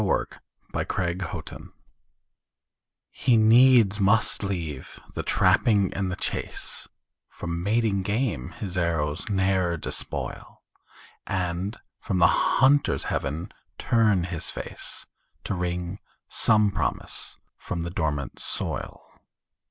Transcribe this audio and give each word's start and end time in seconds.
THE 0.01 0.07
INDIAN 0.77 1.19
CORN 1.19 1.19
PLANTER 1.27 1.73
He 3.11 3.37
needs 3.37 3.99
must 3.99 4.41
leave 4.41 4.99
the 5.13 5.21
trapping 5.21 5.93
and 5.93 6.11
the 6.11 6.15
chase, 6.15 6.87
For 7.29 7.45
mating 7.45 8.01
game 8.01 8.49
his 8.57 8.75
arrows 8.79 9.29
ne'er 9.29 9.77
despoil, 9.77 10.63
And 11.27 11.77
from 11.99 12.17
the 12.17 12.25
hunter's 12.57 13.03
heaven 13.13 13.51
turn 13.77 14.23
his 14.23 14.49
face, 14.49 15.05
To 15.43 15.53
wring 15.53 15.99
some 16.27 16.71
promise 16.71 17.37
from 17.59 17.83
the 17.83 17.91
dormant 17.91 18.39
soil. 18.39 19.05